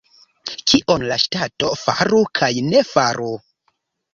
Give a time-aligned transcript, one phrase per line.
[0.71, 3.31] Kion la ŝtato faru kaj ne faru?